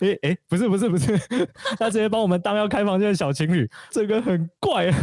[0.00, 1.18] 哎哎，不是不是不是，
[1.76, 4.94] 他直接帮我们当要开房间的小情侣，这个很怪啊。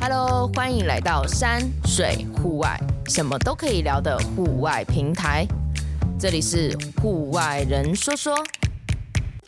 [0.00, 5.46] Hello，欢迎来到山水户外，什么都可以聊的户外平台。
[6.18, 8.34] 这里是户外人说说。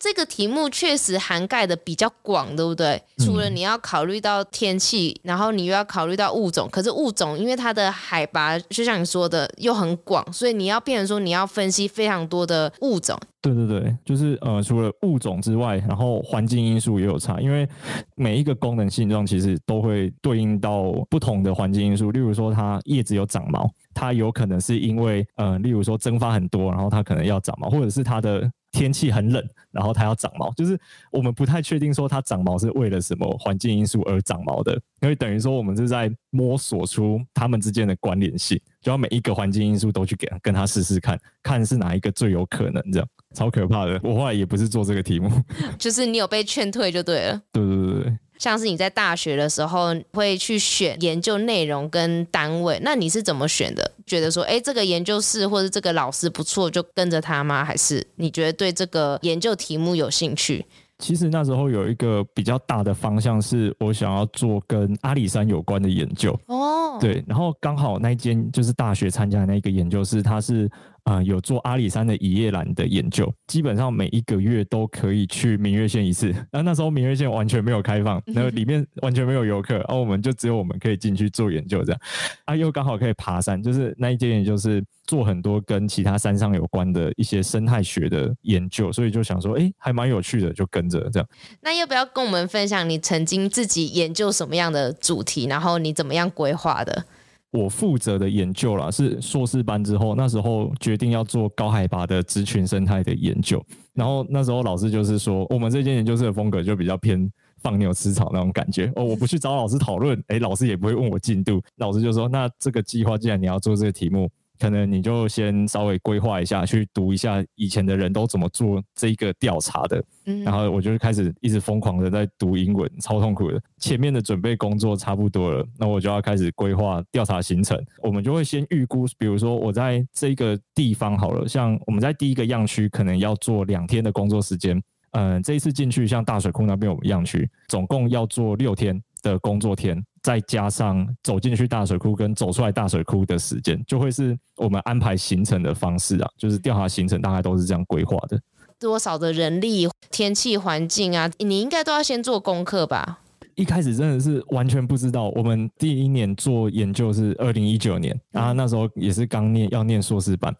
[0.02, 3.00] 这个题目确实涵盖的比较广，对不对？
[3.18, 13.16] 除了你要考虑到天气，然后你又要考虑到物种，可是物种因为它的海拔，就像你说的又很广，所以你要变成说你要分析非常多的物种。
[13.40, 17.68] 对对对，就是呃，除了物种之外，然后环境因素也有差，因为
[18.16, 22.10] 每一个功能性状其实都会对应到不同的环境因素。
[22.10, 28.50] 例如说，它叶子有长毛，它有可能是因为呃，例如说蒸发很多，然后它可能要长毛，或者是它的。
[28.72, 30.78] 天气很冷，然后它要长毛，就是
[31.10, 34.72] 我们不太确定说它长毛是为了什么环境因素而长毛的，
[35.02, 44.00] 因为等于说我们是在摸索出它们之间的关联性，就要每一个环境因素都去给跟它试试看，看是哪一个最有可能，这样超可怕的。
[44.02, 45.30] 我后来也不是做这个题目，
[45.78, 47.42] 就是你有被劝退就对了。
[47.52, 48.18] 对对对对。
[48.42, 53.92] 像是你在大学的时候会去选研究内容跟单位，那你是怎么选的？
[54.04, 57.64] 觉得说，哎，这个研究室或者这个老师不错，就跟着他吗？
[57.64, 60.66] 还是你觉得对这个研究题目有兴趣？
[60.98, 66.36] 其实那时候有一个比较大的方向，是我想要做跟阿里山有关的研究。
[66.46, 70.68] 哦，对，然后刚好那一间就是大学参加的那个研究室，它是。
[71.04, 76.32] 啊、有做阿里山的一叶兰的研究，基本上每一个月都可以去明月线一次。
[76.52, 82.00] 那那时候明月线完全没有开放，那里面完全没有游客，然后、啊、我们就只有我们可以进去做研究这样。
[82.44, 91.28] 啊，又刚好可以爬山，就是那一间研究是做很多跟其他山上有关的一些生态学的研究，所以就想说，哎，还蛮有趣的，就跟着这样。
[91.60, 97.04] 那要不要跟我们分享你曾经自己研究什么样的主题，然后你怎么样规划的？
[97.52, 103.64] 我负责的研究啦，是硕士班之后，那时候决定要做高海拔的植群生态的研究。
[103.94, 108.90] 然后那时候老师就是说，我们这间研究室的风格就比较偏放牛吃草那种感觉。
[108.96, 111.62] 哦，我不去找老师讨论，诶，老师也不会问我进度。
[111.76, 114.28] 老师就说，那这个计划既然你要做这个题目。
[114.58, 123.60] 可能你就先稍微规划一下，去读一下以前的人都怎么做这个调查的，嗯，然后我就开始一直疯狂的在读英文，超痛苦的。
[123.78, 127.76] 前面的准备工作差不多了，那我就要开始规划调查行程。
[128.02, 134.80] 我们就会先预估，比如说我在这个地方好了，像我们在第一个样区可能要做两天的工作时间，
[135.12, 140.00] 嗯，这一次进去像大水库那边我们样区，总共要做六天的工作天。
[140.22, 146.28] 再加上走进去大水库跟走出来大水库的时间，就会是我们安排行程的方式啊。
[146.38, 148.40] 就是调查行程大概都是这样规划的。
[148.78, 153.20] 多少的人力、天气环境啊，你应该都要先做功课吧？
[153.54, 155.30] 一开始真的是完全不知道。
[155.30, 160.54] 我们第一年做研究是二零一九年，然后那时候也是刚念要念硕士班。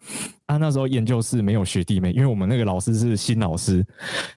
[0.45, 3.85] 啊，那时候研究室没有学弟妹，因为我们那个老师是新老师，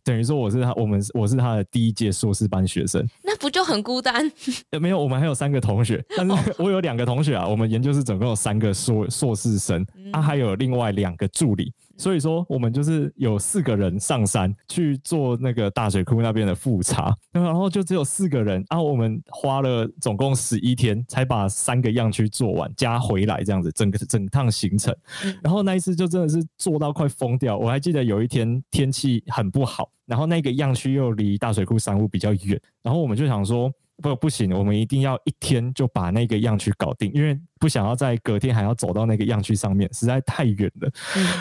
[0.05, 3.05] 等于说我是他，我们我是他的第一届硕士班学生。
[3.25, 4.31] 那不就很孤单？
[4.81, 7.47] 没有，我们还有三个同学，但是 我有两个同学啊。
[7.47, 11.73] 我们研究室总共有三个硕硕士生，啊，还有另外两个助理。
[11.97, 24.95] 所以说，我们就是有四个人上山去做那个大水库那边的复查，然后就只有四个人，然后我们花了总共十一天才把三个样区做完，加回来这样子，整个整趟行程。
[25.43, 27.57] 然后那一次就真的是做到快疯掉。
[27.57, 33.73] 我还记得有一天天气很不好，然后那个样区又离大水库山屋比较远，然后我们就想说。
[34.03, 40.91] 不，不行，我们一定要一天就把那个样区搞定，因为不想要在隔天还要走到那个样区上面，实在太远了。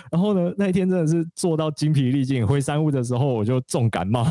[0.09, 4.25] 然后呢，那一天真的是做到精疲力尽，回山屋的时候我就重感冒，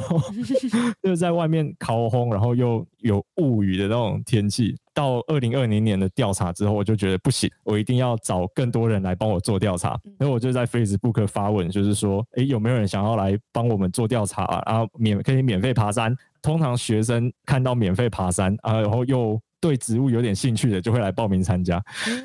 [1.03, 4.77] 又在外面烤烘，然后又有雾雨的那种天气。
[4.95, 9.99] 到二零二零年的调查之后，我就觉得不行，我一定要找更多人来帮我做调查。
[10.19, 14.63] 然后我就在 Facebook 发文，就是说，诶，有没有人想要来帮我们做调查啊？
[14.67, 16.15] 然后免可以免费爬山。
[16.41, 21.83] 通常学生看到免费爬山啊，然后又对植物有点兴趣的，就会来报名参加。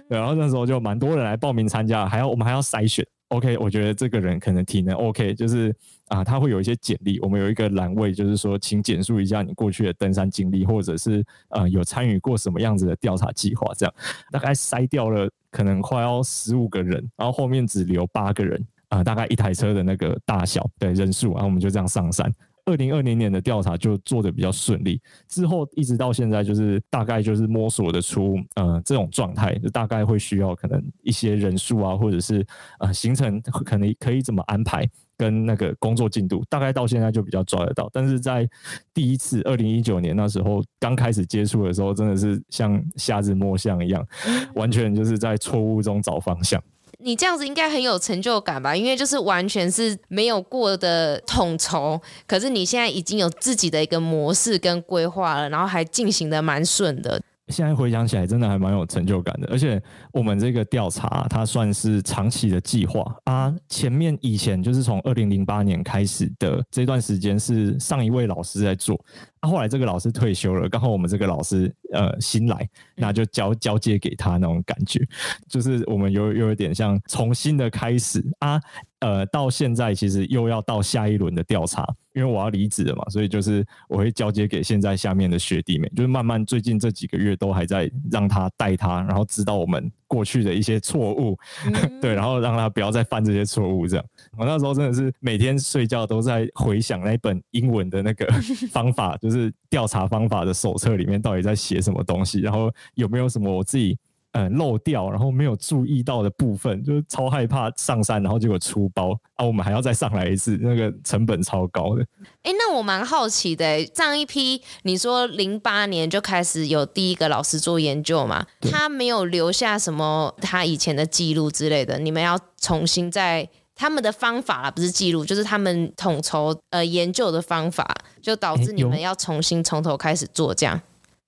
[0.08, 3.06] 然后那时候就蛮多人来报名参加，还要我们还要筛选。
[3.30, 5.76] OK，我觉得这个人可能体能 OK，就是
[6.08, 7.20] 啊，他会有一些简历。
[7.20, 13.72] 我们有一个栏位，就是说，请简述一下你过去的登山经历，或者是呃有参与过什么样子的调查计划。
[13.78, 13.94] 这样
[14.32, 18.60] 大概筛掉了可能快要十五个人，然后后面只留八个人
[18.90, 22.34] 啊，大概一台车的那个大小对人数，然后我们就这样上山。
[22.70, 32.46] 二零二零年的调查就做的比较顺利，之后一直到现在就是大概就是摸索的出，呃，这种状态就大概会需要可能一些人数啊，或者是
[32.80, 34.88] 呃行程可能可以怎么安排，
[35.18, 37.90] 跟那个工作进度，大概到现在就比较抓得到。
[37.92, 38.48] 但是在
[38.94, 44.06] 第一次二零一九年那时候刚开始接触的时候，真的是像瞎子摸象一样，
[44.54, 46.62] 完全就是在错误中找方向。
[47.02, 48.76] 你这样子应该很有成就感吧？
[48.76, 57.22] 因为就是完全是没有过的统筹，可是你现在已经有自己的一个模式跟规划了，然后还进行的蛮顺的。
[57.50, 59.48] 现在回想起来，真的还蛮有成就感的。
[59.52, 59.82] 而且
[60.14, 63.54] 我们这个调查，它算是长期的计划啊。
[63.68, 69.00] 前面以前就是从二零零八年开始的这段时间，是上一位老师在做。
[69.40, 75.00] 啊，后来这个老师退休了，刚好我们这个老师呃新来，那就交交接给他那种感觉，
[75.48, 78.60] 就是我们有有一点像重新的开始啊。
[79.00, 93.88] 呃，到现在其实又要到下一轮的调查，因为我要离职了嘛，所以就是我会交接给现在下面的学弟妹，就是慢慢最近这几个月都还在让他带他，然后知道我们过去的一些错误，嗯、 对，然后让他不要再犯这些错误。
[93.88, 94.06] 这样，
[94.38, 98.28] 我那时候真的是每天睡觉都在回想那本英文的那个
[98.70, 103.98] 方法，就是调查方法的手册里面到底在写什么东西，然后有没有什么我自己。
[104.34, 112.06] 嗯，漏掉，然后没有注意到的部分，就是超害怕上山，然后结果出包啊，我们还要再上来一次，那个成本超高的。
[112.44, 118.46] 哎，那我蛮好奇的，上一批你说零八年就开始有第一个老师做研究嘛？
[118.62, 130.80] 他没有留下什么他以前的记录之类的，你们要重新在他们的方法不是记录，就是他们统筹呃研究的方法，就导致你们要重新从头开始做这样。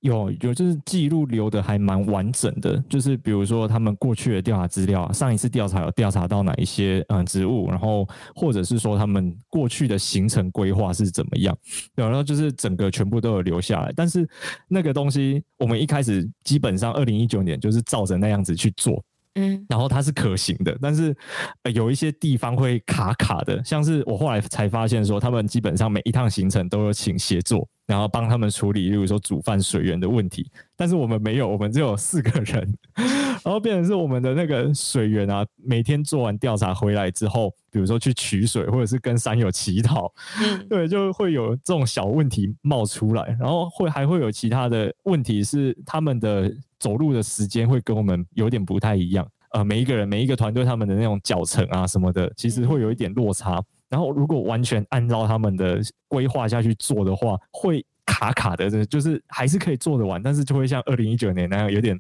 [0.02, 11.56] 有有，就是记录留的还蛮完整的，就是比如说他们过去的调查资料，上一次调查有调查到哪一些嗯植物，然后或者是说他们过去的行程规划是怎么样，
[11.96, 13.94] 然后就是整个全部都有留下来。
[13.96, 14.28] 但是
[14.68, 19.04] 那个东西，我们一开始基本上二零一九年就是照着那样子去做，
[19.36, 21.16] 嗯，然后它是可行的，但是
[21.64, 27.68] 呃有一些地方会卡卡的，像是我后来才发现说，他们基本上每一趟行程都有请协作。
[27.88, 32.78] 然后帮他们处理，例如说煮饭水源的问题，但是我们没有，我们只有四个人，
[33.44, 40.10] 然后变成是我们的那个水源啊，每天做完调查回来之后，比如说去取水，或者是跟山友乞讨，
[40.42, 46.50] 嗯，对，就会有这种小问题冒出来，然后会还会有其他的问题是他们的
[46.82, 53.62] 走路的时间会跟我们有点不太一样，呃，每一个人每一个团队他们的那种脚程啊什么的，其实会有一点落差。
[53.88, 61.96] 然后，如果完全按照他们的规划下去做的话，会卡卡的，就是还是可以做得完，但是就会像二零一九年那样，有点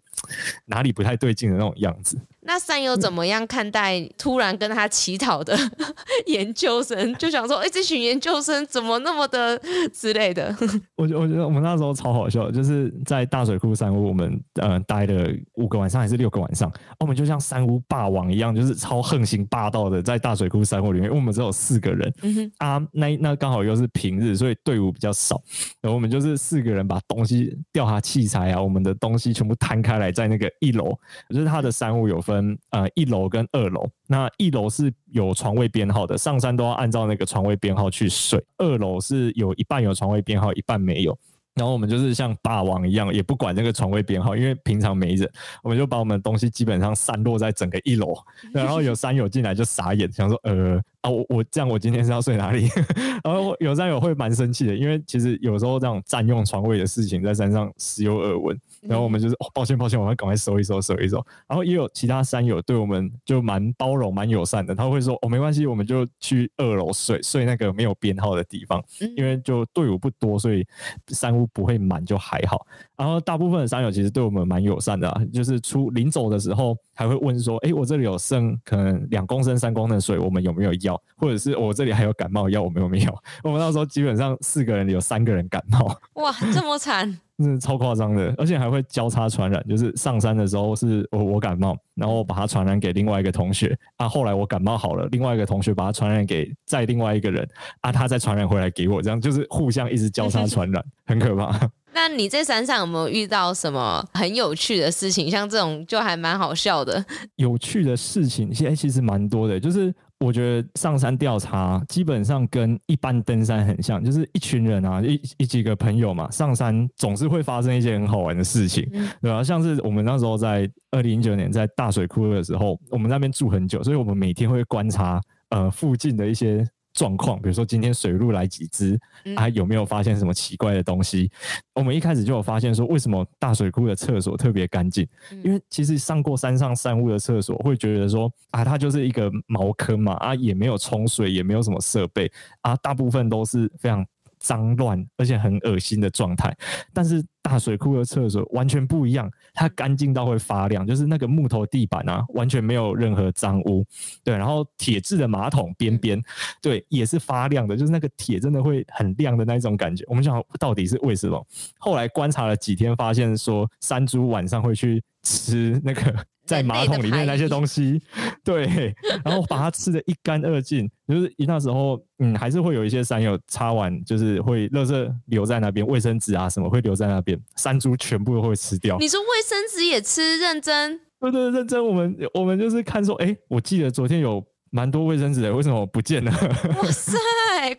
[0.65, 2.17] 哪里不太对劲的那种样子。
[2.43, 5.55] 那山友怎么样看待突然跟他乞讨的
[6.25, 7.13] 研究生？
[7.15, 9.59] 就想说，哎、欸，这群研究生怎么那么的
[9.93, 10.53] 之类的？
[10.97, 22.11] 我觉我觉得我们那时候超好笑，就是在大水库山屋，我们呃待了五个晚上还是六个晚上，我们就像山屋霸王一样，就是超横行霸道的在大水库山屋里面，因为我们只有四个人，
[22.57, 25.39] 啊，那那刚好又是平日，所以队伍比较少，
[25.79, 30.97] 然后我们就是四个人把东西调查器材啊，我们的东西全部摊开来在那个一楼，
[31.29, 32.30] 就是他的山屋有分。
[32.31, 38.43] 分呃一楼跟二楼，那一楼是有床位编号的，上山都要按照那个床位编号去睡。
[38.57, 41.17] 二楼是有一半有床位编号，一半没有。
[41.53, 45.29] 然后我们就是像霸王一样，也不管那个床位编号，因为平常没人，
[45.61, 48.15] 我们就把我们的东西基本上散落在整个一楼。
[48.53, 52.69] 然后有山友进来就傻眼，想说呃啊我我这样我今天是要睡哪里？
[53.21, 58.57] 然后有山友会蛮生气的，因为其实有时候这种占用床位的事情在山上时有耳闻。
[58.81, 61.23] 然后我们就是哦，抱歉抱歉，我们要赶快收一收收一收。
[61.47, 68.83] 然后也有其他山友对我们就蛮包容、蛮友善的，他会说哦，没关系，我们就去二楼睡睡那个没有编号的地方，
[69.15, 70.65] 因为就队伍不多，所以
[71.09, 72.65] 山屋不会满，就还好。
[72.97, 81.01] 然后大部分的山友其实对我们蛮友善的啊，就是出临走的时候还会问说，哎，我这里有剩可能两公升、三公升的水，我们有没有要？
[81.17, 83.17] 或者是我这里还有感冒药，我们有没有？
[83.43, 87.20] 我们那时候基本上四个人有三个人感冒，哇，这么惨。
[87.41, 89.65] 是超夸张的，而且还会交叉传染。
[89.67, 94.08] 就是上山的时候是我我感冒，然后我把它传染给另外一个同学啊。
[94.08, 97.48] 后来我感冒好了，另外一个同学把它传染给再另外一个人
[97.79, 101.67] 啊，他再传染回来给我，这样就是互相一直交叉传染，很可怕。
[101.93, 105.29] 那你在山上有没有遇到什么很有趣的事情？
[105.29, 107.03] 像这种就还蛮好笑的。
[107.36, 109.93] 有趣的事情现在其实蛮多的，就是。
[110.24, 118.88] 我觉得上山调查基本上跟一般登山很像，就是一群人啊，一一几个朋友嘛，上山总是会发生一些很好玩的事情，
[119.19, 119.43] 对吧？
[119.43, 125.19] 像是我们那时候在二零一九年在大水库的时候，我们那边住很久，所以我们每天会观察
[125.50, 129.00] 呃附近的一些状况，比如说今天水路来几只，
[129.36, 131.31] 啊，有没有发现什么奇怪的东西？
[131.74, 135.07] 我们一开始就有发现说，为什么大水库的厕所特别干净？
[135.43, 142.31] 因为其实上过山上山屋的厕所，会觉得说啊，它就是一个茅坑嘛，啊，也没有冲水，也没有什么设备，
[142.62, 144.05] 啊，大部分都是非常。
[144.41, 146.53] 脏乱而且很恶心的状态，
[146.93, 153.86] 但是大水库的厕所完全不一样，它干净到会发亮，就是那个木头地板啊，完全没有任何脏污，
[154.24, 156.21] 对，然后铁质的马桶边边，
[156.62, 160.03] 对，也是发亮的，就是那个铁真的会很亮的那种感觉。
[160.07, 161.48] 我们想到底是为什么？
[161.77, 166.25] 后来观察了几天，发现说山猪晚上会去吃那个。
[166.51, 168.01] 在马桶里面那些东西，
[168.43, 168.93] 对，
[169.24, 170.89] 然后把它吃的一干二净。
[171.08, 178.98] 就是一那时候，嗯，还是会有一些山友擦完，就是会垃圾留在那边，卫生纸啊什么会留在那边，山猪全部都会吃掉。
[178.98, 180.38] 你说卫生纸也吃？
[180.39, 181.00] 认真？
[181.20, 181.86] 对对，认真。
[181.86, 186.31] 我们我们就是看说，哎、欸，我记得昨天有蛮多卫生纸的，为什么不见了？
[186.31, 187.17] 哇塞，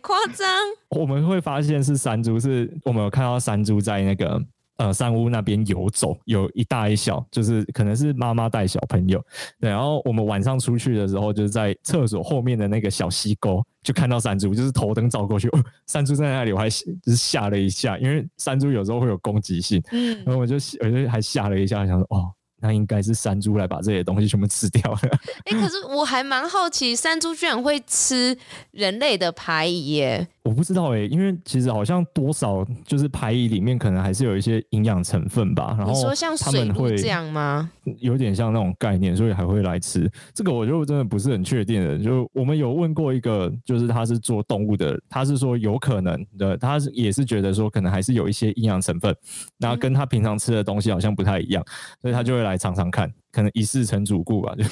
[0.01, 0.47] 夸张！
[0.99, 4.41] 我们会发现是山猪，是我们有看到山猪在那个。
[4.77, 9.23] 呃，山屋那边游走，有一大一小，就是可能是妈妈带小朋友。
[9.59, 22.31] 对，然后我们晚上出去的时候，就是在厕所后面的那个小溪沟，就看到山猪，就是头灯照过去，哦，山猪在那里，我还就是吓了一下，因为山猪有时候会有攻击性，嗯，然后我就我就还吓了一下，想说哦。
[22.65, 24.99] 那应该是山猪来把这些东西全部吃掉了。
[25.03, 28.37] 哎、欸，可是我还蛮好奇，山猪居然会吃
[28.71, 30.25] 人类的排遗耶？
[30.43, 35.73] 我不知道哎、欸，因为其实好像多少就是排遗里面可能还是有一些营养成分吧。
[35.77, 37.71] 然后你说像水鹿这样吗？
[37.97, 41.97] 有点像那种概念，所以还会来吃这个，我就真的不是很确定的。
[41.97, 49.15] 就我们有问过一个，就是他是做动物的，他是说有可能的，他是也是觉得说可能还是有一些营养成分，
[49.57, 51.65] 然后跟他平常吃的东西好像不太一样，
[51.99, 52.43] 所以他就会。
[52.43, 54.63] 来尝尝看，可能一试成主顾吧，就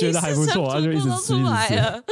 [0.00, 1.74] 觉得还不错，他就一直吃一直吃。
[1.76, 2.02] 然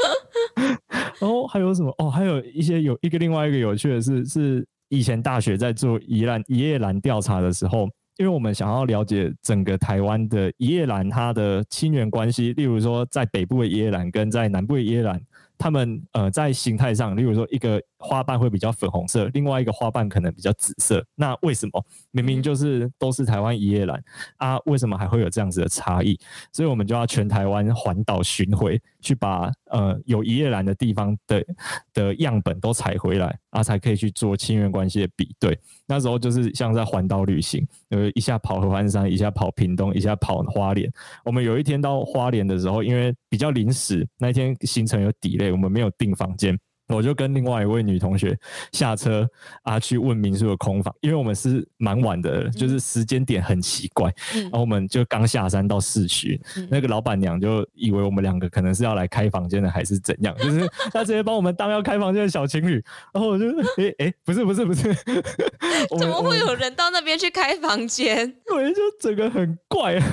[1.28, 1.92] 后还有什么？
[1.98, 15.18] 哦，还有一些有一个另外一个有趣的是，是以前大学在做宜兰一叶兰调查的时候，因为我们想要了解整个台湾的一叶兰它的亲缘关系，例如说在北部的一叶兰跟在南部的一叶兰。
[15.60, 21.04] 他们呃在形态上，例如说一个花瓣会比较粉红色，另外一个花瓣可能比较紫色。
[21.14, 24.02] 那为什么明明就是都是台湾一叶兰
[24.38, 24.58] 啊？
[24.64, 26.18] 为什么还会有这样子的差异？
[26.50, 31.44] 所以我们就要全台湾环岛巡回，去把呃有一页栏的地方的
[31.92, 35.58] 的样本都采回来啊，才可以去做亲缘关系的比对。
[35.86, 40.90] 那时候就是像在环岛旅行，呃一下跑合欢山，一下跑屏东，一下跑花莲。
[41.24, 45.50] 我们有一天到花莲的时候，因为比较临时，那一天行程有 delay。
[45.50, 46.58] 我们没有订房间，
[46.96, 48.38] 我就跟另外一位女同学
[48.72, 49.28] 下车
[49.62, 62.82] 啊，去问民宿的空房，因为我们是蛮晚的，就是时间点很奇怪，嗯、然后我们就刚下山到市区，嗯、那个老板娘就以为我们两个可能是要来开房间的，还是怎样，就是她直接帮我们当要开房间的小情侣，
[63.12, 64.94] 然后我就哎哎，不是不是不是，
[65.98, 68.34] 怎么会有人到那边去开房间？
[68.46, 70.06] 对，就整个很怪啊，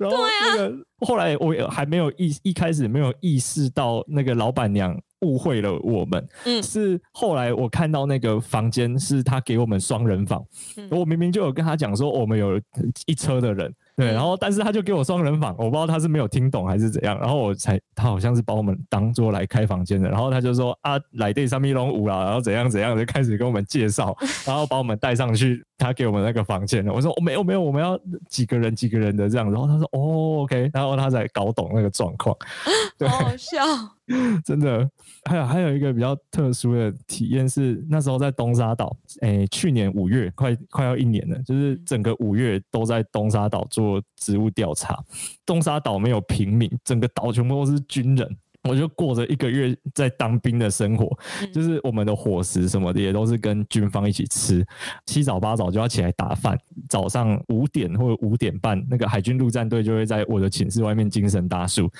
[0.00, 0.74] 然后那个。
[1.04, 10.44] 后来我还没有意一开始没有意识到那个老板娘误会了我们，嗯，是后来我看到那个房间是他给我们双人房，
[10.76, 12.60] 嗯，我明明就有跟他讲说我们有
[13.06, 13.72] 一车的人。
[13.96, 26.84] 对，然后但是他就给我双人房，我不知道他是没有听懂还是怎样，然后我才他好像是把我们当做来开房间的，然后他就说啊，来对三米龙五啦，然后怎样怎样就开始跟我们介绍， 然后把我们带上去他给我们那个房间。
[26.84, 26.92] 了。
[26.92, 27.98] 我说我、哦、没有没有，我们要
[28.28, 32.36] 几个人几个人的这样，然后他说哦 OK，然后他才搞懂那个状况，
[32.98, 33.60] 对，好，好笑。
[34.44, 34.86] 真的，
[35.24, 45.04] 还有还有一个比较特殊的体验是，那时候在东沙岛，诶，去年五月，快快要一年了，就是整个五月都在东沙岛做职务调查。
[45.44, 48.38] 东沙岛没有平民，整个岛全部都是军人。
[48.68, 51.06] 我就过着一个月在当兵的生活，
[51.52, 54.66] 就是我们的伙食什么的也都是跟军方一起吃，
[55.06, 61.90] 七早八早就要起来打饭，早上五点或者五点半，那个海军陆战队就会在我的寝室外面精神大树，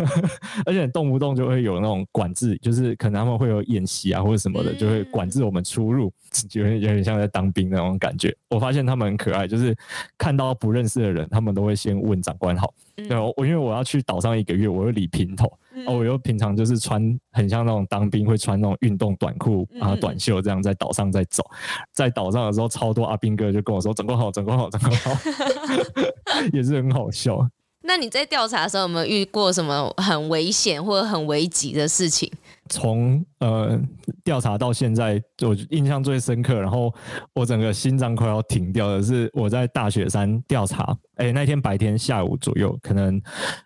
[0.64, 6.10] 而且动不动就会有那种管制，就是可能他们会有演习啊或者什么的，就会管制我们出入，
[6.48, 8.34] 就有点像在当兵那种感觉。
[8.48, 9.76] 我发现他们很可爱，就是
[10.16, 12.72] 看到不认识的人，他们都会先问长官好。
[12.96, 15.52] 对，我因为我要去岛上一个月，我会理平头。
[15.86, 21.44] 哦，我又平常就是穿很像那种当兵会穿那种运动短裤啊、短袖这样在岛上在走，
[21.92, 25.12] 在岛上的时候超多阿兵哥就跟我说：“长官好，长官好，长官好。
[26.52, 27.38] ”也是很好笑。
[27.82, 32.30] 那你在调查的时候有没有遇过什么很危险或者很危急的事情？
[32.68, 33.80] 从呃
[34.24, 36.92] 调查到现在，我印象最深刻，然后
[37.34, 40.96] 我整个心脏快要停掉的是我在大雪山调查。
[41.16, 43.20] 哎，那天白天下午左右，可能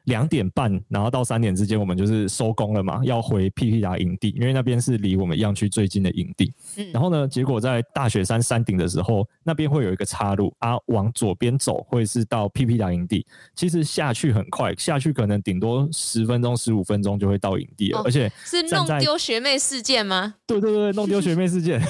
[0.04, 6.50] 两点半，然后到三点之间，我们就是收工了嘛，要回屁屁达营地，因为那边是离我们样区最近的营地。
[6.78, 13.26] 嗯，然后呢，结果在大雪山山顶的时候，那边会有一个岔路啊，往左边走会是到屁屁达营地。
[13.54, 18.66] 其实下去很快，下去可能顶多十分钟、十五分钟就会到营地了，哦、而且是
[18.96, 20.34] 弄丢学妹事件吗？
[20.46, 21.80] 对对对，弄丢学妹事件，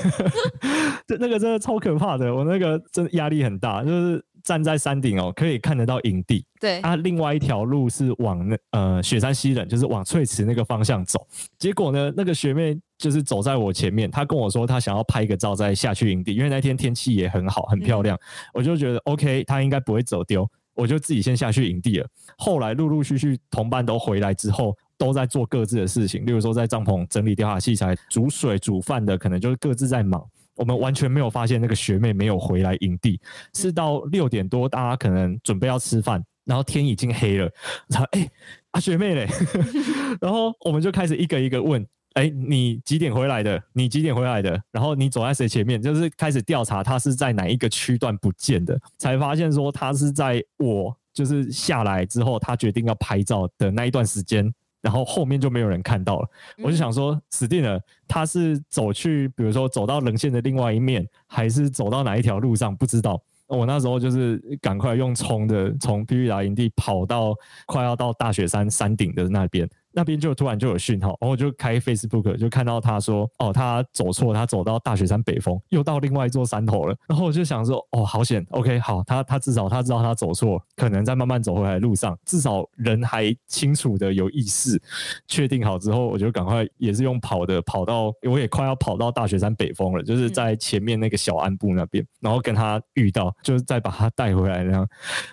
[1.07, 4.25] 这那个真的超可怕的，我那个真的压力很大，就是。
[4.45, 6.45] 站在山顶哦，可以看得到营地。
[6.59, 11.25] 对啊，另外一条路是往那呃雪山西冷，就是往翠池那个方向走。
[11.61, 18.17] 结果呢，那个学妹就是走在我前面，她跟我说她想要拍个照再下去营地，因为那天天气也很好，很漂亮。
[18.17, 18.21] 嗯、
[18.55, 20.45] 我就觉得 OK，她应该不会走丢，
[20.75, 22.09] 我就自己先下去营地了。
[22.37, 30.25] 后来陆陆续续同伴都回来之后，都在做各自的事情，例如说在帐篷整理调查器材、煮水、煮饭的，可能就是各自在忙。
[30.55, 33.21] 我们完全没有发现那个学妹没有回来营地，
[33.53, 37.51] 是到六点多，大家可能准备要吃饭，然后天已经黑了，
[37.89, 38.31] 然后哎，
[38.71, 39.27] 啊学妹嘞，
[40.23, 43.61] 然后我们就开始一个一个问，哎，你几点回来的？
[43.73, 44.63] 你几点回来的？
[44.71, 45.83] 然后你走在谁前面？
[45.83, 54.53] 就是开始调查他是在哪一个区段不见的，才发现说他是在我就是下来之后，他决定要拍照的那一段时间。
[54.83, 56.29] 然后后面就没有人看到了，
[56.63, 63.23] 我就想说死定了，他是走去，比如说走到棱线的另外一面，还是走到哪一条路上，不知道。
[63.47, 67.35] 我那时候就是赶快用冲的，从皮皮达营地跑到
[67.67, 69.69] 快要到大雪山山顶的那边。
[69.93, 76.97] 那边就突然就有讯号，然后我就开 Facebook 就看到他说，哦，他走错，他走到大雪山北峰，又到另外一座山头了。
[77.07, 84.81] 然后我就想说，哦，好险，OK，好，他他至少他知道他走错，可能在慢慢走回来的路上，至少人还清楚的有意识。
[85.27, 94.89] 确定好之后，我就赶快也是用跑的跑到，我也快要跑到大雪山北峰了，就是在前面那个小安部那边，然后跟他遇到，就是再把他带回来那样。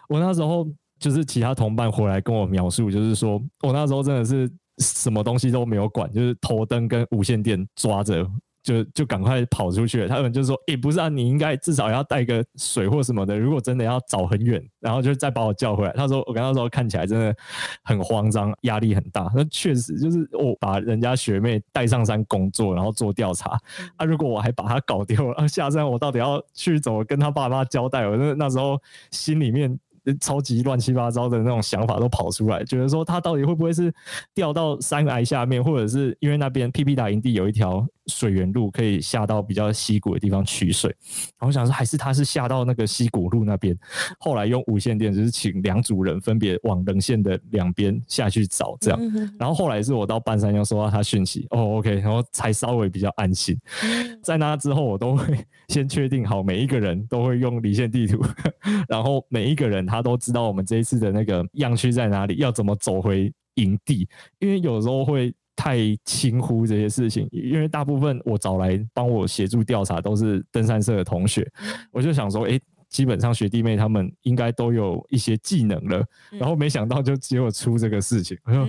[0.10, 0.68] 我那时候。
[1.00, 8.25] 就是其他同伴回来跟我描述，就是说我那时候真的是什么东西都没有管，就是头灯跟无线电抓着，
[8.62, 10.08] 就就赶快跑出去了。
[10.08, 13.39] 他们就说：“诶、欸，不是啊，你应该至少要带个水或什么的。
[13.39, 17.36] 如果真的要找很远，然后就再把我叫回来。”他说：“我跟他说看起来真的
[17.84, 19.32] 很慌张，压力很大。
[19.34, 23.58] 那确实就是我把人家学妹带上山工作，然后做调查。
[23.96, 28.08] 啊，如果我还把他搞丢了，啊， 下山我到底要去怎么跟他爸妈交代？
[28.08, 28.77] 我那那时候
[29.12, 29.77] 心里面。”
[30.20, 33.94] 超级乱七八糟的那种想法都跑出来，觉得说他到底会不会是
[34.34, 40.89] 掉到山崖下面，或者是因为那边 P P 打营地有一条水源路可以下到比较溪谷的地方取水，
[41.37, 43.77] 然后我想说还是他是下到那个溪谷路那边，
[44.19, 49.00] 后来用无线电就是请两组人分别往棱线的两边下去找这样，
[49.39, 53.55] 然后后来是我到半山腰收到他讯息，哦，OK，然后才稍微比较安心。
[54.24, 58.19] 在那之后，我都会先确定好每一个人都会用离线地图，
[58.89, 64.07] 然后每一个人他都知道我们这一次的那个样区在哪里，要怎么走回营地，
[64.39, 65.33] 因为有时候会。
[65.59, 71.45] 太轻忽这些事情，因为大部分我找来帮我协助调查都是登山社的同学，
[71.91, 78.61] 我就想说，哎，基本上学弟妹他们应该都有一些技能了，然后没想到就结果出这个事情，我说，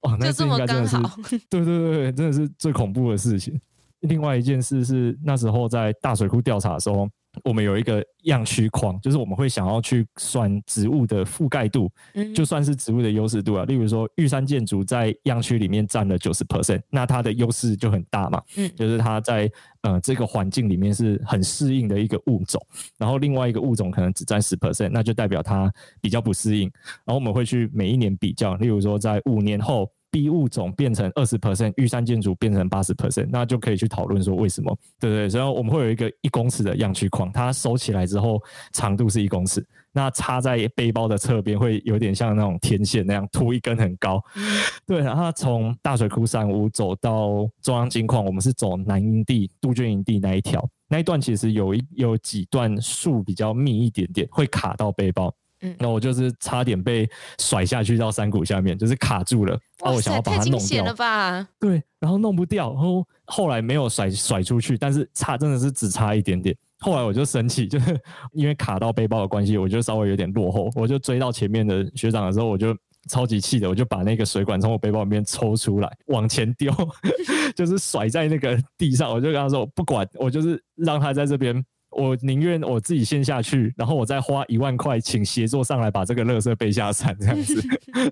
[0.00, 0.96] 哦，那这应该真的是，
[1.50, 3.60] 对对对，真的是最恐怖的事情。
[4.00, 7.06] 另外一件事是那时候在大水库调查的时候。
[7.44, 11.90] 我们有一个样区框，就是我们会想要去算植物的覆盖度，
[12.34, 13.64] 就算是植物的优势度啊。
[13.64, 18.42] 例如说，玉山建筑在样区里面占了九十 percent，那它的优势就很大嘛。
[18.56, 22.60] 嗯，就是它在呃这个环境里面是很适应的一个物种，
[22.98, 26.70] 然后另外一个物种可能只占十 percent，那就代表它比较不适应。
[27.04, 29.90] 然后我们会去每一年比较，例如说在五年后。
[30.12, 35.26] B 物种变成二十 percent，玉山建筑变成八十 percent，那就可以去讨论说为什么，对不对？
[35.28, 38.40] 然后我们会有一个一公尺的样区框，它收起来之后
[38.72, 44.22] 长度是一公尺，那插在背包的侧边会有点像那种天线那样凸一根很高，
[44.86, 45.00] 对。
[45.00, 55.34] 然后从大水库山屋走到中央金矿，我们是走南营地杜鹃营地那一条，那一段其实有一有几段树比较密一点点，会卡到背包。
[55.62, 59.58] 嗯，那我就是差点被甩下去到山谷下面，就是卡住了。
[59.80, 61.48] 那我想要把它弄掉了吧？
[61.58, 66.56] 对，然后弄不掉，然后后来没有甩甩出去，但是差真的是只差一点点。
[66.80, 67.98] 后来我就生气，就是
[68.34, 72.76] 因为卡到背包的关系，我就稍微有点落后，我就追到前面的学长的时候，我就
[73.08, 76.72] 超级气的，我就把那个水管从我背包里面抽出来往前丢，
[77.54, 81.64] 就是甩在那个地上，我就跟他说不管，我就是让他在这边。
[81.92, 87.62] 我宁愿我自己先下去，然后我再花一万块请协作上来把这个垃圾背下山，这样子。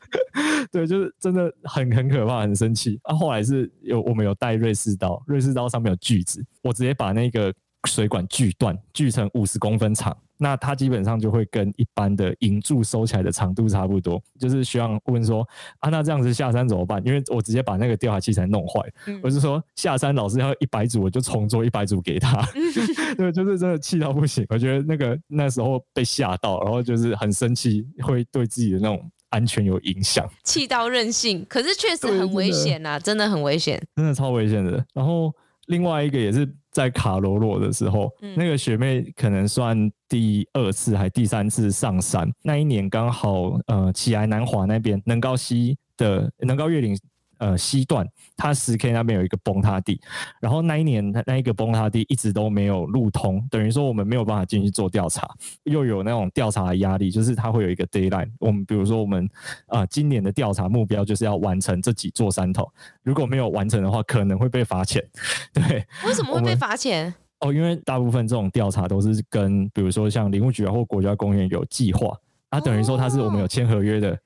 [0.71, 3.01] 对，就是真的很很可怕，很生气。
[3.05, 7.53] 啊，后来是有我们有带瑞士刀，瑞士刀上面有锯子，我直接把那个
[7.88, 10.16] 水管锯断，锯成五十公分长。
[10.42, 15.46] 那它基本上就会跟一般的银柱收起来的长度差不多，就是需要问说
[15.81, 17.00] 啊，那这样子下山怎么办？
[17.05, 22.42] 因为我直接把那个吊塔器材弄坏，嗯、我是说下山老师要一百组，我就重做一百组给他。
[23.18, 24.46] 对，就是真的气到不行。
[24.48, 31.44] 我觉得那个那时候被吓到，然后就是很生气，会对自己的那种安全有影响，气到任性。
[31.48, 34.83] 可是确实很危险啊，真的很危险，真的超危险的。
[34.94, 35.31] 然后
[35.70, 36.46] 另外一个也是。
[36.72, 42.33] 在卡罗洛的时候，嗯、那个学妹可能算第二次还第三次上山。
[42.44, 46.96] 那一年刚好，呃，起来南华那边能高西的能高月岭。
[47.40, 49.98] 呃，西段它十 K 那边有一个崩塌地，
[50.40, 55.26] 然后那一年那一个崩塌地一直都没有路通，等于说我们没有办法进去做调查，
[55.64, 58.31] 又有那种调查的压力，就是它会有一个 deadline。
[58.38, 59.24] 我们比如说我们
[59.68, 62.70] 啊、呃，今年的调查目标就是要完成这几座山头，
[63.03, 65.03] 如果没有完成的话，可能会被罚钱。
[65.55, 67.14] 对，为什么会被罚钱？
[67.38, 72.14] 哦，因为大部分这种调查都是跟比如说像林务局啊或国家公园有计划，
[72.50, 74.18] 啊，等于说它是我们有签合约的。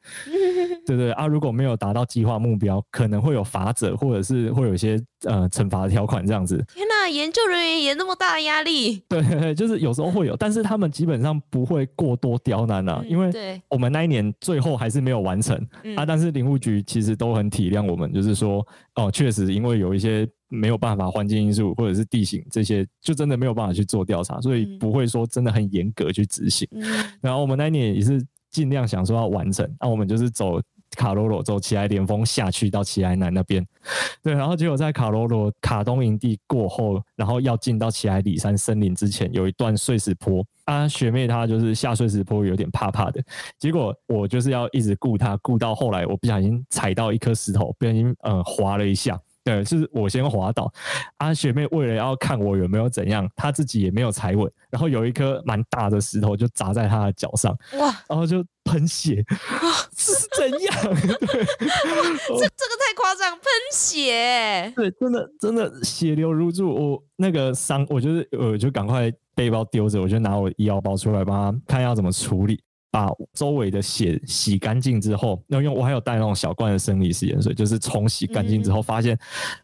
[0.84, 6.56] 哦对对啊，如果没有达到计划目标，可能会有罚则，或者是会有一些呃惩罚的条款这样子。
[6.74, 9.02] 天哪，研究人员也那么大的压力？
[9.08, 16.04] 对，对，就是有时候会有，但是他们基本上不会过多刁难啊，嗯、因为我们那一年最后还是没有完成、嗯、啊。
[16.04, 18.66] 但是林务局其实都很体谅我们，就是说
[18.96, 26.68] 哦，确实因为有一些没有办法环境因素或者是地形这些，就真的没有办法去做调查，所以不会说真的很严格去执行。
[26.72, 26.82] 嗯、
[27.22, 30.60] 然后我们那一年也是尽量想说要完成，那、啊、我们就是走。
[30.94, 33.66] 卡罗罗走奇莱连峰下去到奇莱南那边，
[34.22, 40.44] 对，然后结果在卡罗罗卡东营地过后，然后要进到奇莱里山森林之前，有一段碎石坡。
[40.64, 43.22] 啊，学妹她就是下碎石坡有点怕怕的，
[43.58, 49.20] 结果我就是要一直顾她，顾到后来我不小心踩到一颗石头，不小心呃滑了一下。
[49.44, 50.72] 对，是我先滑倒，
[51.18, 59.22] 啊，学妹为了要看我有没有怎样，她自己也没有踩稳，然后有一颗蛮大的石头就砸在她的脚上，哇，然后就喷血，
[59.62, 60.74] 哇，这是怎样？
[60.94, 72.58] 对，这这个太夸张，喷血，对，真的真的血流如注，我那个伤，我就是我就赶快背包丢着，我就拿我医药包出来帮她看要怎么处理。
[72.94, 79.18] 把周围的血洗干净之后，那用我还有带那种小罐的生理食盐水，就是冲洗干净之后，发现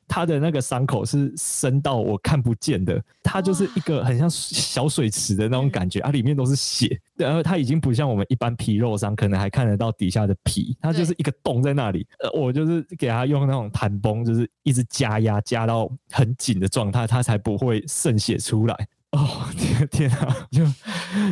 [0.08, 12.04] 他的那个伤口是深到我看不见的，它就是一个很像小水池的那种感觉，啊，里面都是血，然后它已经不像我们一般皮肉伤，可能还看得到底下的皮，它就是一个洞在那里。
[12.18, 18.88] 呃，我就是给他用那种弹绷，就是一直加压，加到很紧的状态，它才不会渗血出来。
[19.12, 20.64] 哦，天天啊，就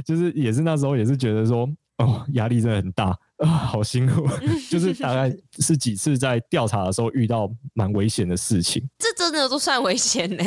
[0.05, 1.69] 就是也是那时候也是觉得说。
[1.99, 3.19] 哦，压力真的很大。
[3.39, 4.29] 啊，哦，好辛苦，
[4.71, 8.83] 就是大概是几次在调查的时候遇到蛮危险的事情。
[8.99, 10.45] 这真的都算危险呢。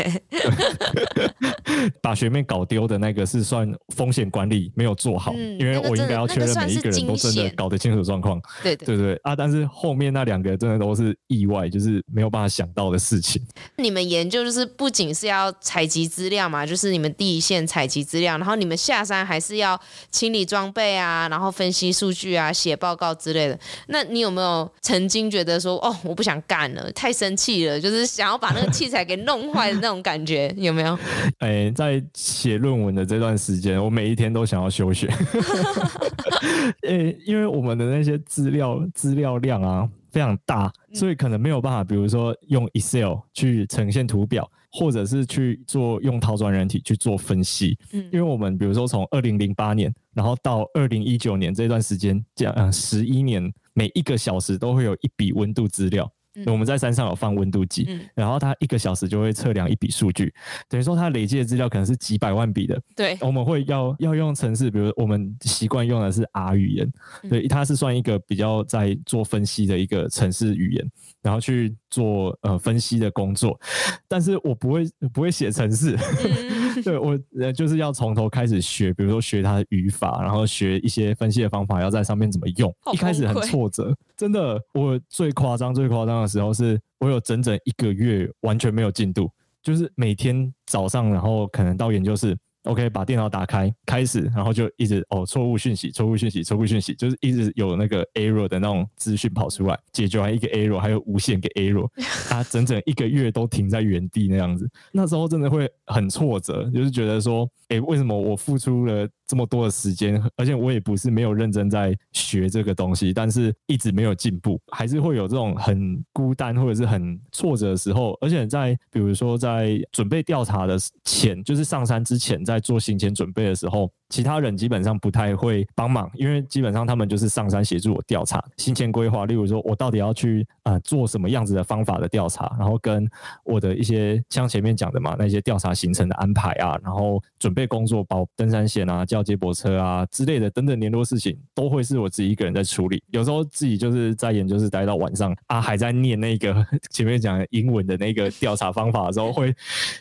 [2.01, 8.41] 把学妹搞丢的那个是算风险管理没有做好，嗯、因为我应该要确认每一个人都真的搞得清楚状况。
[8.61, 9.35] 对对对啊！
[9.35, 13.41] 但是后面那两个真的都是意外，就是没有办法想到的事情。
[13.77, 19.79] 你们研究就是不仅是要采集资料嘛，就是你们第一线采集资料，然后你们下山还是要
[20.11, 23.57] 清理装备啊，然后分析数据啊，写报告之类的。
[23.87, 30.97] 那你有没有曾经觉得说，哦，我不想干了，太生气了，就是想要把那个器材给弄坏的那种感觉， 有没有？
[31.37, 35.07] 哎，在写论文的这段时间，我每一天都想要休学。
[36.87, 44.49] 哎，因为我们的那些资料资料量啊非常大，所以可能没有办法，比如说用 Excel 去呈现图表。
[44.71, 56.09] 或者是去做用套装人体去做分析，嗯，因为我们比如说从二零零八年，然后到二零一九年这段时间，这样呃十一年，每一个小时都会有一笔温度资料。
[56.35, 60.33] 嗯、我们在山上有放温度计，嗯、然后它一个小时就会测量一笔数据，
[60.69, 62.81] 等于说它累积的资料可能是几百万笔的。
[62.95, 66.91] 对，我们会要要用程式，比如我们习惯用的是 R 语言，
[67.23, 70.91] 嗯、对，它是算一个比较在做分析的一个程式语言，
[71.21, 73.59] 然后去做呃分析的工作。
[74.07, 76.40] 但是我不会不会写程式，嗯、
[76.85, 82.73] 对我呃就是要从头开始学，比如说学它的语法，然后学一些分析的方法，要在上面怎么用。
[82.93, 86.21] 一开始很挫折，真的，我最夸张最夸张。
[86.21, 89.31] 的时候是我有整整一个月完全没有进度，
[89.63, 101.89] 就是每天早上，然后可能到研究室 OK，把电脑打开，开始，然后就一直哦，错误讯息，错误讯息，错误讯息，就是一直有那个 error 的那种资讯跑出来，解决完一个 error，还有无限个 error，
[102.29, 122.41] 他整整一个月都停在原地那样子，那时候真的会很挫折，就是觉得说，哎，为什么我付出了这么多的时间，而且我也不是没有认真在学这个东西，但是一直没有进步，还是会有这种很孤单或者是很挫折的时候，而且在比如说在准备调查的前，就是上山之前。
[122.43, 129.25] 在做行前准备的时候，其他人基本上不太会帮忙，因为基本上他们就是上山协助我调查行前规划。
[129.25, 133.09] 例如说，我到底要去啊、做什么样子的方法的调查，然后跟
[133.45, 143.01] 我的一些像前面讲的嘛，那些调查行程的安排啊，然后准备工作包登山险啊、叫接驳车啊之类的等等联络事情，都会是我自己一个人在处理。
[143.11, 146.53] 有时候自己就是在研究室待到晚上啊，还在念那个
[146.89, 149.55] 前面讲的英文的那个调查方法的时候，会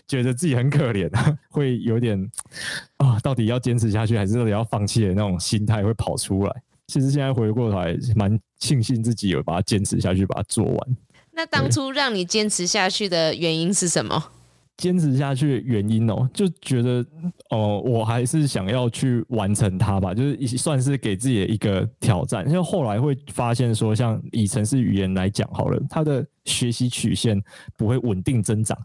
[0.09, 1.09] 觉得自己很可怜，
[1.49, 2.21] 会有点。
[3.01, 6.63] 啊，到底要坚持下去，还是要放弃的那种心态会跑出来。
[6.87, 10.97] 其实现在回过头来，蛮庆幸自己有把它坚持下去，把它做完。
[11.33, 14.23] 那当初让你坚持下去的原因是什么？
[14.77, 17.05] 坚持下去的原因哦，就觉得
[17.51, 22.47] 哦，我还是想要去完成它吧，就是算是给自己的一个挑战。
[22.49, 27.39] 因为后来会发现说，像以程式语言来讲好了，它的学习曲线
[27.77, 28.77] 不会稳定增长，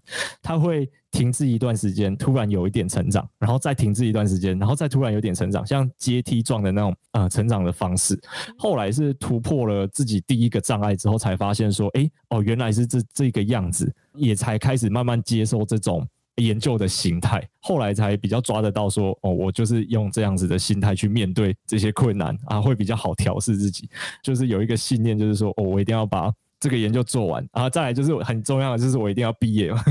[0.43, 8.19] 它会停滞一段时间，突然有一点成长，然后再停滞一段时间，然后再突然有点成长，像阶梯状的那种、呃、成长的方式。
[8.57, 13.89] 后来是突破了自己第一个障碍之后，才发现说，哎哦，原来是这这个样子。
[14.17, 23.89] 也才开始慢慢接受这种研究的形态，后来才比较抓得到说，哦，我就是用这样子的心态去面对这些困难啊，会比较好调试自己。
[24.23, 26.31] 就是有一个信念，就是说，哦，我一定要把
[26.65, 29.83] 这个研究做完，然后再来就是很重要的，就是我一定要毕业嘛。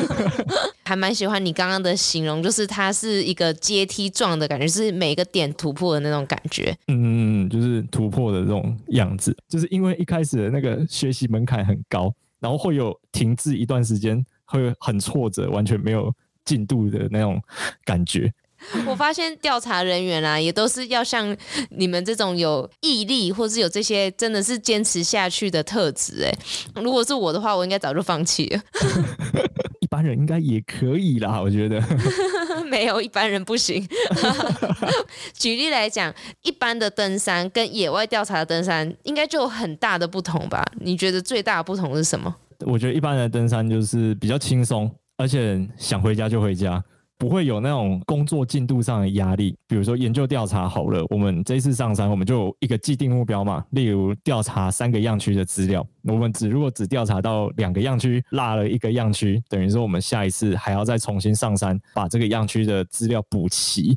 [0.84, 6.76] 还蛮喜欢你刚刚的形容，就是它是一个阶梯状的感觉，是每个点突破的那种感觉。
[6.88, 12.14] 嗯，就是突破的这种样子，就是因为一开始的那个学习门槛很高。
[12.38, 17.42] 然后会有停滞一段时间，会很挫折，完全没有进度的那种
[17.82, 18.30] 感觉。
[18.86, 21.36] 我发现调查人员啊，也都是要像
[21.70, 26.24] 你们这种有毅力，或是有这些真的是坚持下去的特质。
[26.24, 26.32] 哎，
[26.82, 28.60] 如果是我的话，我应该早就放弃了。
[29.80, 31.82] 一般人应该也可以啦，我觉得。
[32.66, 33.86] 没有，一般人不行。
[35.32, 40.64] 举例来讲，一般的登山跟野外调查的登山，应该就有很大的不同吧？
[40.80, 42.34] 你觉得最大的不同是什么？
[42.66, 46.82] 我觉得一般的登山就是比较轻松，而且想回家就回家。
[47.18, 63.96] 不会有那种工作进度上的压力，比如说研究调查好了，我们这一次上山，我们就一个既定目标嘛，例如调查三个样区的资料，我们只如果只调查到两个样区，落了一个样区，等于说我们下一次还要再重新上山，把这个样区的资料补齐，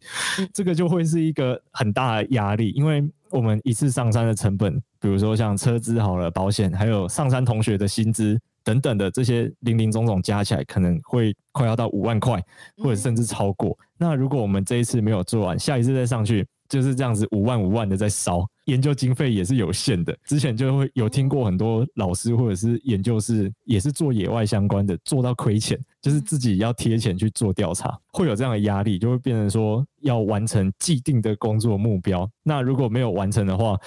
[0.53, 8.39] 这个就会是一个很大的压力，因为我们一次上山的成本，比如说像车资好了、保险，还有上山同学的薪资。
[8.69, 12.39] 等等的这些零零总总加起来，可能会快要到五万块，
[12.77, 13.75] 或者甚至超过。
[13.97, 18.45] 那如果我们这一次没有做完，下一次再上去，就是这样子五万五万的在烧。
[18.65, 20.15] 研究经费也是有限的。
[20.25, 32.29] 之前就会有听过很多老师或者是研究室，也是做野外相关的，做到亏钱，就是自己要贴钱去做调查，会有这样的压力，就会变成说要完成既定的工作目标。
[32.43, 33.77] 那如果没有完成的话，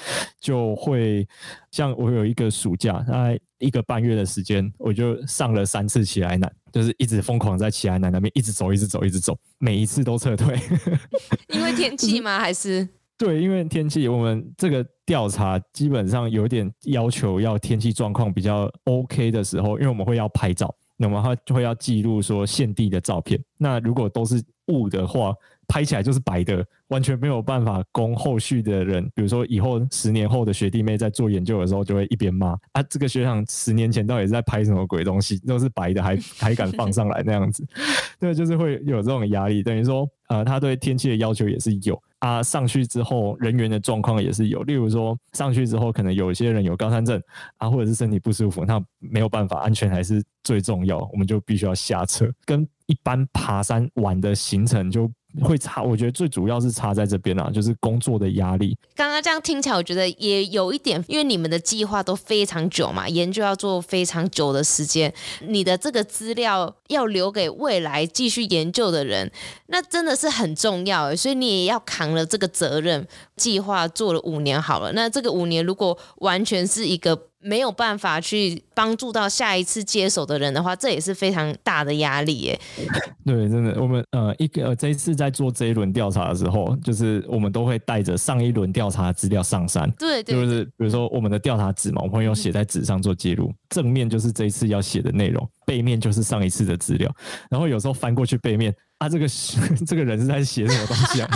[0.40, 1.26] 就会
[1.70, 10.58] 像我有一个暑假，大概一个半月的时间，我就上了三次奇莱南，就是一直疯狂在奇莱南那边一直走，一直走，一直走，每一次都撤退。
[11.48, 12.38] 因为天气吗？
[12.38, 12.86] 还是？
[13.16, 23.42] 对，因为天气，我们这个调查基本上有点要求，要天气状况比较 OK 的时候，因为我们会要拍照，那么它就会要记录说现地的照片。
[23.58, 25.34] 那如果都是雾的话，
[25.66, 32.56] 拍起来就是白的，完全没有办法供后续的人，比如说以后十年后的学弟妹在做研究的时候，就会一边骂。
[32.72, 37.66] 啊，这个学长十年前到底是在拍什么鬼东西，都是白的还还敢放上来那样子，
[38.20, 47.20] 对，就是会有这种压力，等于说呃，他对天气的要求也是有啊，上去之后人员的状况也是有，例如说上去之后可能有一些人有高山症
[47.56, 55.10] 啊，或者是身体不舒服，那没有办法，安全还是最重要，我们就必须要下车，跟一般爬山玩的行程就。
[55.40, 58.76] 会差，我觉得最主要是差在这边啊，就是工作的压力。
[58.94, 65.10] 刚刚这样听起来，我觉得也有一点，因为你们的计划都非常久嘛，研究要做非常久的时间，
[65.48, 69.32] 你的这个资料要留给未来继续研究的人，
[69.72, 73.04] 那真的是很重要，所以你也要扛了这个责任。
[73.34, 82.60] 计划做了五年好了，那这个五年如果完全是一个没有办法去帮助到下一次接手的人的话，这也是非常大的压力耶。
[83.26, 89.90] 对，真的，我们呃一个、呃、这一次在做这一轮调查的时候，就是我们都会带着上一轮调查资料上山。
[89.98, 97.12] 对，对，就是比如说我们的调查纸嘛，我们会用写在纸上做记录，嗯、正面就是这一次要写的内容，背面就是上一次的资料。
[97.50, 99.26] 然后有时候翻过去背面，他，这个
[99.86, 101.28] 这个人是在写什么东西啊？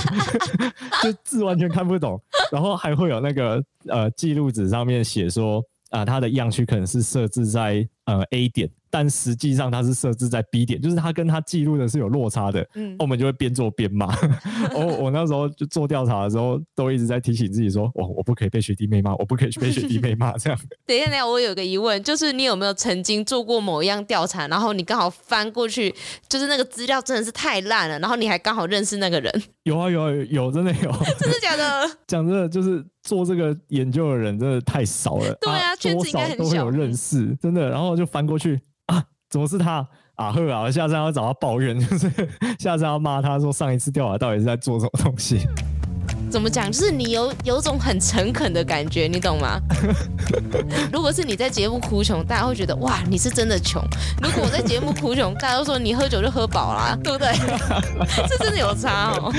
[1.02, 2.20] 这字完全看不懂。
[2.52, 5.62] 然后还会有那个呃记录纸上面写说。
[5.90, 12.66] 啊，他的样区可能是设置在呃 A 点，但实际上它是设置在 B 点，就是它跟它记录的是有落差的。
[12.74, 14.14] 嗯，我们就会边做边骂。
[14.74, 20.58] 我我那时候就做调查的时候，都一直在提醒自己说，我我不可以被学弟妹骂，我不可以被学弟妹骂这样。
[20.86, 25.94] 等一下，等一下，我有个疑问，就是你有没有曾经做过某一样调查，然后你刚好翻过去，
[26.28, 29.42] 就是那个资料真的是太烂了，然后你还刚好认识那个人？
[29.64, 30.92] 有啊有啊有，真的有。
[31.18, 31.90] 真的假的？
[32.06, 32.84] 讲真的，就是。
[33.06, 37.70] 做这个研究的人真的太少了，对啊，圈子应该都会有认识，真的。
[37.70, 39.86] 然后就翻过去啊，怎么是他？
[40.16, 42.10] 啊呵啊，下次要找他抱怨， 就是
[42.58, 45.46] 下次要骂他说上一次调查到底是在做什么东西？
[46.30, 46.72] 怎么讲？
[46.72, 49.60] 就是你有有种很诚恳的感觉，你懂吗？
[50.92, 53.80] 如果是你在节目哭穷，大家会觉得哇，你是真的穷；
[54.22, 57.32] 如果我在节目哭穷，大家都说你喝酒就喝饱啦，对不对？
[58.26, 59.32] 这真的有差哦。